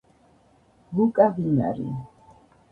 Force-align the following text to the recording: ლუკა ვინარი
ლუკა 0.95 1.27
ვინარი 1.35 1.87